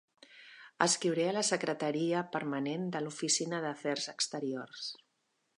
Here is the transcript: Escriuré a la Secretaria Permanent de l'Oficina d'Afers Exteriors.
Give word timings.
Escriuré 0.85 1.25
a 1.31 1.35
la 1.35 1.43
Secretaria 1.49 2.23
Permanent 2.37 2.89
de 2.97 3.05
l'Oficina 3.05 3.63
d'Afers 3.67 4.11
Exteriors. 4.19 4.91